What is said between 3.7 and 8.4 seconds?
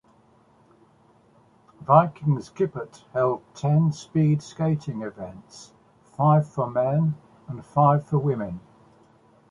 speed skating events, five for men and five for